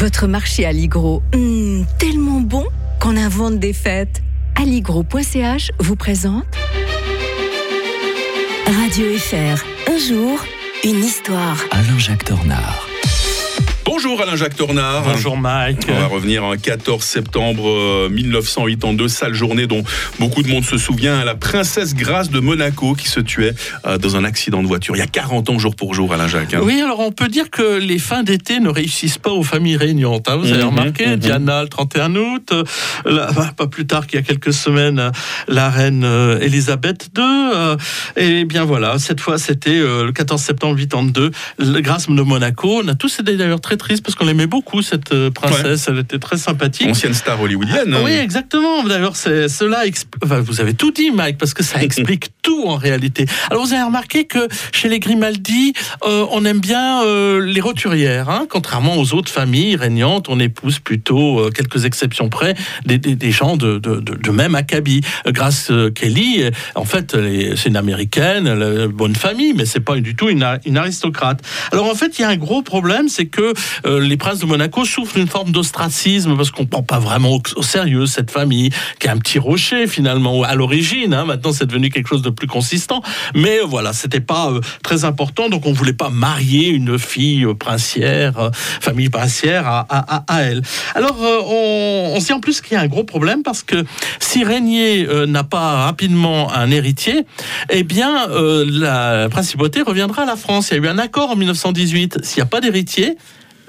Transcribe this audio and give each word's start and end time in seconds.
Votre 0.00 0.26
marché 0.26 0.64
Alligro, 0.64 1.22
hmm, 1.34 1.82
tellement 1.98 2.40
bon 2.40 2.64
qu'on 3.00 3.18
invente 3.18 3.58
des 3.58 3.74
fêtes. 3.74 4.22
Alligro.ch 4.56 5.72
vous 5.78 5.94
présente 5.94 6.46
Radio 8.64 9.04
FR. 9.18 9.62
Un 9.90 9.98
jour, 9.98 10.42
une 10.84 11.04
histoire. 11.04 11.62
Alain-Jacques 11.70 12.24
Tornard. 12.24 12.88
Bonjour 14.02 14.22
Alain-Jacques 14.22 14.56
Tornard. 14.56 15.02
Bonjour 15.02 15.36
Mike. 15.36 15.82
On 15.90 15.92
va 16.00 16.06
revenir 16.06 16.42
en 16.42 16.56
14 16.56 17.02
septembre 17.04 18.08
1982, 18.08 19.08
sale 19.08 19.34
journée 19.34 19.66
dont 19.66 19.84
beaucoup 20.18 20.42
de 20.42 20.48
monde 20.48 20.64
se 20.64 20.78
souvient, 20.78 21.22
la 21.22 21.34
princesse 21.34 21.94
Grace 21.94 22.30
de 22.30 22.40
Monaco 22.40 22.94
qui 22.94 23.08
se 23.10 23.20
tuait 23.20 23.52
euh, 23.84 23.98
dans 23.98 24.16
un 24.16 24.24
accident 24.24 24.62
de 24.62 24.66
voiture 24.68 24.96
il 24.96 25.00
y 25.00 25.02
a 25.02 25.06
40 25.06 25.50
ans 25.50 25.58
jour 25.58 25.76
pour 25.76 25.92
jour 25.92 26.14
Alain-Jacques. 26.14 26.54
hein. 26.54 26.60
Oui, 26.62 26.80
alors 26.80 27.00
on 27.00 27.12
peut 27.12 27.28
dire 27.28 27.50
que 27.50 27.78
les 27.78 27.98
fins 27.98 28.22
d'été 28.22 28.58
ne 28.58 28.70
réussissent 28.70 29.18
pas 29.18 29.32
aux 29.32 29.42
familles 29.42 29.76
régnantes. 29.76 30.30
hein. 30.30 30.36
Vous 30.36 30.50
avez 30.50 30.62
Mhm, 30.62 30.68
remarqué, 30.70 31.06
mhm. 31.08 31.16
Diana 31.16 31.62
le 31.62 31.68
31 31.68 32.14
août, 32.16 32.52
euh, 32.52 32.64
la- 33.04 33.30
bah, 33.32 33.52
pas 33.54 33.66
plus 33.66 33.86
tard 33.86 34.06
qu'il 34.06 34.18
y 34.18 34.22
a 34.22 34.24
quelques 34.24 34.54
semaines, 34.54 34.98
euh, 34.98 35.10
la 35.46 35.68
reine 35.68 36.04
euh, 36.04 36.38
Elisabeth 36.40 37.10
II. 37.18 37.22
euh, 37.54 37.76
et 38.16 38.46
bien 38.46 38.64
voilà, 38.64 38.98
cette 38.98 39.20
fois 39.20 39.36
c'était 39.36 39.70
euh, 39.78 40.06
le 40.06 40.12
14 40.12 40.40
septembre 40.40 40.76
82, 40.78 41.32
le 41.58 41.80
Grace 41.80 42.08
de 42.08 42.22
Monaco. 42.22 42.80
On 42.82 42.88
a 42.88 42.94
tous 42.94 43.20
été 43.20 43.36
d'ailleurs 43.36 43.60
très 43.60 43.76
parce 44.00 44.14
qu'on 44.14 44.26
l'aimait 44.26 44.46
beaucoup 44.46 44.82
cette 44.82 45.12
euh, 45.12 45.30
princesse, 45.30 45.86
elle 45.88 45.98
était 45.98 46.18
très 46.18 46.36
sympathique. 46.36 46.88
Ancienne 46.88 47.14
star 47.14 47.40
hollywoodienne. 47.40 47.92
hein. 47.94 48.02
Oui, 48.04 48.12
exactement. 48.12 48.84
D'ailleurs, 48.84 49.16
cela. 49.16 49.86
exp- 49.86 50.04
enfin, 50.22 50.40
vous 50.40 50.60
avez 50.60 50.74
tout 50.74 50.92
dit, 50.92 51.10
Mike, 51.10 51.38
parce 51.38 51.54
que 51.54 51.62
ça 51.64 51.82
explique 51.82 52.28
tout 52.42 52.64
en 52.66 52.76
réalité. 52.76 53.26
Alors, 53.50 53.64
vous 53.66 53.72
avez 53.72 53.82
remarqué 53.82 54.26
que 54.26 54.46
chez 54.72 54.88
les 54.88 55.00
Grimaldi, 55.00 55.72
euh, 56.04 56.24
on 56.30 56.44
aime 56.44 56.60
bien 56.60 57.02
euh, 57.04 57.44
les 57.44 57.60
roturières, 57.60 58.28
hein, 58.28 58.46
contrairement 58.48 58.96
aux 58.96 59.12
autres 59.14 59.32
familles 59.32 59.76
régnantes. 59.76 60.28
On 60.28 60.38
épouse 60.38 60.78
plutôt, 60.78 61.40
euh, 61.40 61.50
quelques 61.50 61.84
exceptions 61.84 62.28
près, 62.28 62.54
des, 62.86 62.98
des- 62.98 63.16
des 63.16 63.30
gens 63.32 63.56
de, 63.56 63.78
de, 63.78 63.96
de- 64.00 64.14
de 64.14 64.30
même 64.30 64.54
acabit. 64.54 65.00
Grace 65.26 65.72
Kelly, 65.94 66.44
en 66.74 66.84
fait, 66.84 67.16
c'est 67.56 67.68
une 67.68 67.76
américaine, 67.76 68.46
elle 68.46 68.62
a 68.62 68.68
une 68.84 68.86
bonne 68.86 69.14
famille, 69.16 69.52
mais 69.54 69.64
c'est 69.64 69.80
pas 69.80 69.96
du 69.96 70.14
tout 70.14 70.28
une 70.28 70.76
aristocrate. 70.76 71.40
Alors, 71.72 71.86
en 71.86 71.94
fait, 71.94 72.18
il 72.18 72.22
y 72.22 72.24
a 72.24 72.28
un 72.28 72.36
gros 72.36 72.62
problème, 72.62 73.08
c'est 73.08 73.26
que 73.26 73.52
euh, 73.86 74.00
les 74.00 74.16
princes 74.16 74.38
de 74.40 74.46
Monaco 74.46 74.84
souffrent 74.84 75.14
d'une 75.16 75.28
forme 75.28 75.52
d'ostracisme 75.52 76.36
parce 76.36 76.50
qu'on 76.50 76.66
prend 76.66 76.82
pas 76.82 76.98
vraiment 76.98 77.38
au, 77.56 77.62
sérieux 77.62 78.06
cette 78.06 78.30
famille 78.30 78.70
qui 78.98 79.06
est 79.06 79.10
un 79.10 79.18
petit 79.18 79.38
rocher 79.38 79.86
finalement 79.86 80.42
à 80.42 80.54
l'origine. 80.54 81.14
hein. 81.14 81.24
Maintenant, 81.24 81.52
c'est 81.52 81.66
devenu 81.66 81.90
quelque 81.90 82.08
chose 82.08 82.22
de 82.22 82.30
plus 82.30 82.46
consistant. 82.46 83.02
Mais 83.34 83.58
euh, 83.60 83.64
voilà, 83.66 83.92
c'était 83.92 84.20
pas 84.20 84.50
euh, 84.50 84.60
très 84.82 85.04
important, 85.04 85.48
donc 85.48 85.66
on 85.66 85.72
voulait 85.72 85.92
pas 85.92 86.10
marier 86.10 86.68
une 86.68 86.98
fille 86.98 87.46
princière, 87.58 88.38
euh, 88.38 88.50
famille 88.52 89.08
princière 89.08 89.66
à, 89.66 89.86
à- 89.88 90.24
à- 90.28 90.42
elle. 90.42 90.62
Alors, 90.94 91.16
on, 91.20 92.12
on 92.16 92.20
sait 92.20 92.32
en 92.32 92.40
plus 92.40 92.60
qu'il 92.60 92.74
y 92.74 92.76
a 92.76 92.80
un 92.80 92.86
gros 92.88 93.04
problème 93.04 93.42
parce 93.42 93.62
que 93.62 93.84
si 94.20 94.44
Régnier 94.44 95.06
n'a 95.26 95.44
pas 95.44 95.84
rapidement 95.84 96.52
un 96.52 96.70
héritier, 96.70 97.24
eh 97.70 97.82
bien, 97.82 98.26
la 98.28 99.28
principauté 99.30 99.82
reviendra 99.82 100.22
à 100.22 100.26
la 100.26 100.36
France. 100.36 100.68
Il 100.70 100.76
y 100.76 100.80
a 100.80 100.82
eu 100.84 100.88
un 100.88 100.98
accord 100.98 101.30
en 101.30 101.36
1918. 101.36 102.24
S'il 102.24 102.36
n'y 102.38 102.42
a 102.42 102.46
pas 102.46 102.60
d'héritier, 102.60 103.16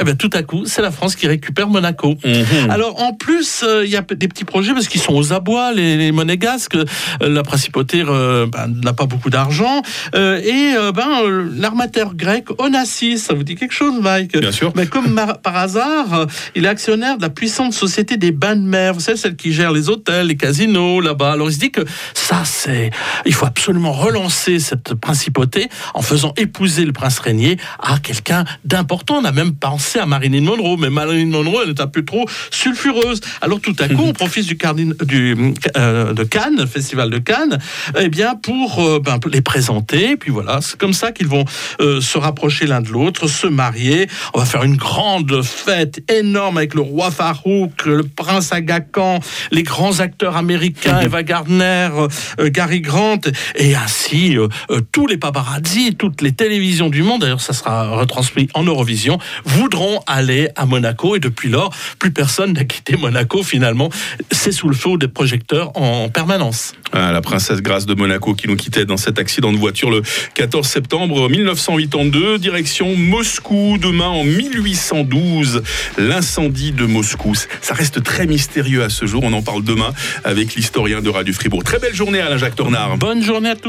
eh 0.00 0.04
ben, 0.04 0.16
tout 0.16 0.30
à 0.32 0.42
coup, 0.42 0.64
c'est 0.66 0.82
la 0.82 0.90
France 0.90 1.16
qui 1.16 1.26
récupère 1.26 1.68
Monaco. 1.68 2.16
Mhm. 2.24 2.70
Alors 2.70 3.02
en 3.02 3.12
plus, 3.12 3.62
euh, 3.62 3.84
il 3.84 3.90
y 3.90 3.96
a 3.96 4.02
des 4.02 4.28
petits 4.28 4.44
projets 4.44 4.72
parce 4.72 4.88
qu'ils 4.88 5.00
sont 5.00 5.14
aux 5.14 5.32
abois, 5.32 5.72
les, 5.72 5.96
les 5.96 6.12
monégasques. 6.12 6.76
Euh, 6.76 6.84
la 7.20 7.42
principauté 7.42 8.02
euh, 8.06 8.46
ben, 8.46 8.68
n'a 8.82 8.92
pas 8.92 9.06
beaucoup 9.06 9.30
d'argent. 9.30 9.82
Et 10.14 10.74
ben, 10.94 11.50
l'armateur 11.56 12.14
grec 12.14 12.46
Onassis, 12.58 13.18
ça 13.18 13.34
vous 13.34 13.42
dit 13.42 13.54
quelque 13.54 13.74
chose, 13.74 13.94
Mike? 14.00 14.36
Bien 14.36 14.52
sûr. 14.52 14.72
mais 14.76 14.86
comme 14.86 15.20
par 15.42 15.56
hasard, 15.56 16.26
il 16.54 16.64
est 16.64 16.68
actionnaire 16.68 17.16
de 17.16 17.22
la 17.22 17.30
puissante 17.30 17.72
société 17.72 18.16
des 18.16 18.32
bains 18.32 18.56
de 18.56 18.62
mer, 18.62 18.94
vous 18.94 19.00
savez, 19.00 19.16
celle 19.16 19.36
qui 19.36 19.52
gère 19.52 19.72
les 19.72 19.88
hôtels, 19.88 20.26
les 20.26 20.36
casinos 20.36 21.00
là-bas. 21.00 21.32
Alors 21.32 21.48
il 21.48 21.54
se 21.54 21.58
dit 21.58 21.70
que 21.70 21.82
ça, 22.14 22.42
c'est. 22.44 22.90
Il 23.26 23.34
faut 23.34 23.46
absolument 23.46 23.92
relancer 23.92 24.58
cette 24.58 24.94
principauté 24.94 25.68
en 25.94 26.02
faisant 26.02 26.32
épouser 26.36 26.84
le 26.84 26.92
prince 26.92 27.18
régnier 27.18 27.56
à 27.80 27.98
quelqu'un 27.98 28.44
d'important. 28.64 29.18
On 29.18 29.24
a 29.24 29.32
même 29.32 29.52
pensé 29.82 29.98
à 29.98 30.06
Marilyn 30.06 30.42
Monroe, 30.42 30.76
mais 30.78 30.90
Marilyn 30.90 31.26
Monroe, 31.26 31.62
elle 31.64 31.70
est 31.70 31.80
un 31.80 31.88
peu 31.88 32.04
trop 32.04 32.24
sulfureuse. 32.52 33.20
Alors 33.40 33.60
tout 33.60 33.74
à 33.80 33.88
coup, 33.88 34.04
on 34.04 34.12
profite 34.22 34.46
du, 34.46 34.56
cardin- 34.56 34.94
du 35.04 35.54
euh, 35.76 36.12
de 36.12 36.22
Cannes, 36.22 36.66
festival 36.68 37.10
de 37.10 37.18
Cannes, 37.18 37.58
eh 37.98 38.08
bien 38.08 38.36
pour 38.36 38.78
euh, 38.78 39.00
ben, 39.00 39.18
les 39.32 39.40
présenter. 39.40 40.16
Puis 40.16 40.30
voilà, 40.30 40.60
c'est 40.60 40.78
comme 40.78 40.92
ça 40.92 41.10
qu'ils 41.10 41.26
vont 41.26 41.44
euh, 41.80 42.00
se 42.00 42.16
rapprocher 42.16 42.66
l'un 42.66 42.80
de 42.80 42.90
l'autre, 42.90 43.26
se 43.26 43.48
marier. 43.48 44.06
On 44.34 44.38
va 44.38 44.44
faire 44.44 44.62
une 44.62 44.76
grande 44.76 45.42
fête 45.42 46.00
énorme 46.08 46.58
avec 46.58 46.74
le 46.74 46.82
roi 46.82 47.10
Farouk, 47.10 47.84
le 47.84 48.04
prince 48.04 48.52
Aga 48.52 48.80
Khan, 48.80 49.18
les 49.50 49.64
grands 49.64 49.98
acteurs 49.98 50.36
américains, 50.36 51.00
Eva 51.00 51.24
Gardner, 51.24 51.88
Gary 52.38 52.82
Grant, 52.82 53.20
et 53.56 53.74
ainsi 53.74 54.36
tous 54.92 55.08
les 55.08 55.16
paparazzi, 55.16 55.96
toutes 55.96 56.22
les 56.22 56.32
télévisions 56.32 56.88
du 56.88 57.02
monde, 57.02 57.22
d'ailleurs 57.22 57.40
ça 57.40 57.52
sera 57.52 57.90
retransmis 57.90 58.48
en 58.54 58.62
Eurovision, 58.62 59.18
voudront 59.72 60.00
aller 60.06 60.50
à 60.56 60.66
Monaco. 60.66 61.16
Et 61.16 61.20
depuis 61.20 61.48
lors, 61.48 61.74
plus 61.98 62.10
personne 62.10 62.52
n'a 62.52 62.64
quitté 62.64 62.96
Monaco 62.96 63.42
finalement. 63.42 63.88
C'est 64.30 64.52
sous 64.52 64.68
le 64.68 64.74
feu 64.74 64.98
des 64.98 65.08
projecteurs 65.08 65.72
en 65.76 66.08
permanence. 66.10 66.74
Ah, 66.92 67.10
la 67.10 67.22
princesse 67.22 67.62
Grace 67.62 67.86
de 67.86 67.94
Monaco 67.94 68.34
qui 68.34 68.48
nous 68.48 68.56
quittait 68.56 68.84
dans 68.84 68.98
cet 68.98 69.18
accident 69.18 69.50
de 69.50 69.56
voiture 69.56 69.90
le 69.90 70.02
14 70.34 70.66
septembre 70.66 71.30
1982, 71.30 72.38
direction 72.38 72.94
Moscou. 72.96 73.78
Demain 73.80 74.08
en 74.08 74.24
1812, 74.24 75.62
l'incendie 75.96 76.72
de 76.72 76.84
Moscou. 76.84 77.34
Ça 77.62 77.72
reste 77.72 78.02
très 78.02 78.26
mystérieux 78.26 78.82
à 78.82 78.90
ce 78.90 79.06
jour. 79.06 79.22
On 79.24 79.32
en 79.32 79.42
parle 79.42 79.64
demain 79.64 79.92
avec 80.24 80.54
l'historien 80.54 81.00
de 81.00 81.08
Radio 81.08 81.32
Fribourg. 81.32 81.64
Très 81.64 81.78
belle 81.78 81.94
journée 81.94 82.20
Alain-Jacques 82.20 82.56
Tornard. 82.56 82.98
Bonne 82.98 83.22
journée 83.22 83.50
à 83.50 83.56
tous. 83.56 83.60